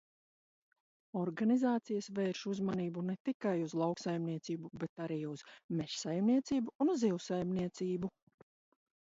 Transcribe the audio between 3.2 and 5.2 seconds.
tikai uz lauksaimniecību, bet arī